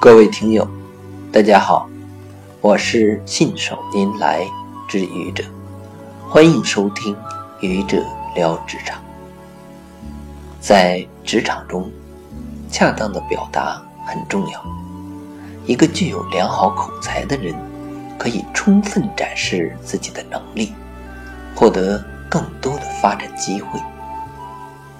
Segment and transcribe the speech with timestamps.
[0.00, 0.66] 各位听友，
[1.30, 1.86] 大家好，
[2.62, 4.46] 我是信手拈来
[4.88, 5.44] 之愚者，
[6.26, 7.14] 欢迎收听
[7.60, 8.02] 愚者
[8.34, 8.98] 聊职场。
[10.58, 11.90] 在职场中，
[12.70, 14.64] 恰当的表达很重要。
[15.66, 17.54] 一个具有良好口才的人，
[18.16, 20.72] 可以充分展示自己的能力，
[21.54, 23.78] 获得更多的发展机会。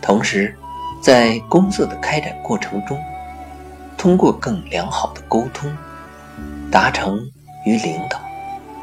[0.02, 0.54] 同时，
[1.00, 3.02] 在工作的开展过程中，
[4.00, 5.70] 通过更良好的沟通，
[6.72, 7.20] 达成
[7.66, 8.18] 与领导、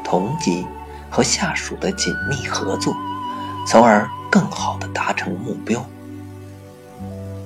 [0.04, 0.64] 同级
[1.10, 2.94] 和下属的紧密合作，
[3.66, 5.84] 从而更好的达成目标。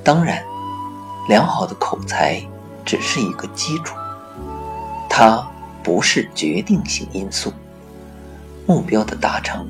[0.04, 0.44] 当然，
[1.30, 2.42] 良好的口才
[2.84, 3.96] 只是一个基础，
[5.08, 5.42] 它
[5.82, 7.50] 不是决定性因素。
[8.66, 9.66] 目标的达成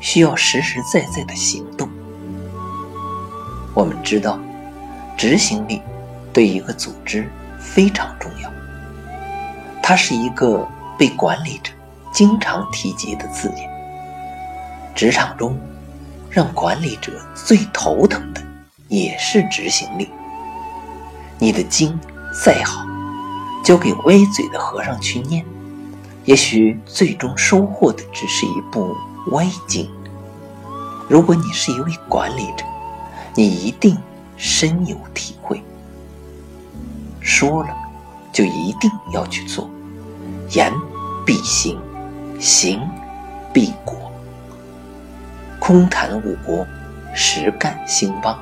[0.00, 1.90] 需要实实在在的行动。
[3.74, 4.38] 我们知道，
[5.14, 5.82] 执行力。
[6.32, 7.30] 对一个组织
[7.64, 8.48] 非常重要，
[9.82, 11.72] 它是一个被管理者
[12.12, 13.68] 经常提及的字眼。
[14.94, 15.58] 职场中，
[16.30, 18.40] 让管理者最头疼的
[18.88, 20.08] 也是执行力。
[21.38, 21.98] 你的经
[22.44, 22.84] 再好，
[23.64, 25.44] 交给歪嘴的和尚去念，
[26.26, 28.94] 也许最终收获的只是一部
[29.32, 29.90] 歪经。
[31.08, 32.64] 如果你是一位管理者，
[33.34, 33.98] 你一定
[34.36, 35.60] 深有体会。
[37.24, 37.74] 说了，
[38.30, 39.68] 就一定要去做，
[40.50, 40.70] 言
[41.24, 41.80] 必行，
[42.38, 42.86] 行
[43.50, 44.12] 必果。
[45.58, 46.66] 空谈误国，
[47.14, 48.38] 实干兴邦，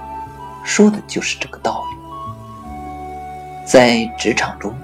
[0.64, 1.96] 说的就是这个道理。
[3.64, 4.74] 在职场中，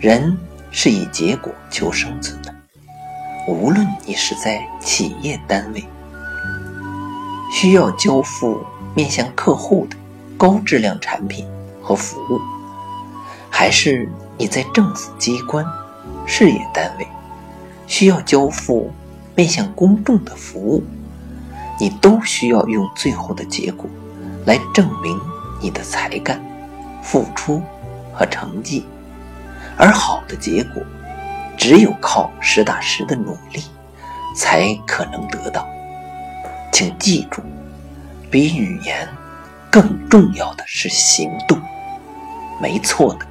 [0.00, 0.36] 人
[0.72, 2.52] 是以结果求生存的。
[3.46, 5.84] 无论你是在企业单位，
[7.52, 8.60] 需要交付
[8.96, 9.96] 面向客户的
[10.36, 11.46] 高质量产品
[11.80, 12.40] 和服务。
[13.54, 14.08] 还是
[14.38, 15.64] 你在政府机关、
[16.26, 17.06] 事业单位
[17.86, 18.90] 需要交付
[19.36, 20.82] 面向公众的服务，
[21.78, 23.88] 你都需要用最后的结果
[24.46, 25.20] 来证明
[25.60, 26.42] 你的才干、
[27.02, 27.62] 付出
[28.14, 28.86] 和成绩。
[29.76, 30.82] 而好的结果，
[31.56, 33.62] 只有靠实打实的努力
[34.34, 35.68] 才可能得到。
[36.72, 37.42] 请记住，
[38.30, 39.06] 比语言
[39.70, 41.60] 更重要的是行动，
[42.60, 43.26] 没错的。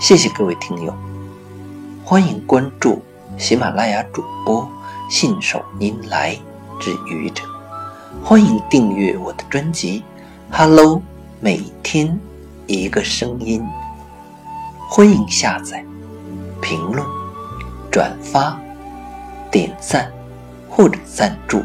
[0.00, 0.94] 谢谢各位听友，
[2.02, 3.02] 欢迎关注
[3.36, 4.66] 喜马拉雅主播
[5.10, 6.34] 信手拈来
[6.80, 7.44] 之愚者，
[8.24, 10.02] 欢迎订阅我的专辑
[10.56, 10.96] 《Hello》，
[11.38, 12.18] 每天
[12.66, 13.62] 一个声音，
[14.88, 15.84] 欢迎下载、
[16.62, 17.06] 评论、
[17.92, 18.58] 转发、
[19.50, 20.10] 点赞
[20.70, 21.62] 或者赞助。